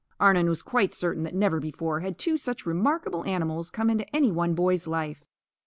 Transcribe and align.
Arnon 0.19 0.49
was 0.49 0.63
quite 0.63 0.93
certain 0.93 1.21
that 1.21 1.35
never 1.35 1.59
before 1.59 1.99
had 1.99 2.17
two 2.17 2.35
such 2.35 2.65
remarkable 2.65 3.23
animals 3.25 3.69
come 3.69 3.87
into 3.87 4.15
any 4.15 4.31
one 4.31 4.55
boy's 4.55 4.87
life. 4.87 5.23